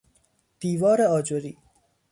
[0.59, 1.57] دیوار آجری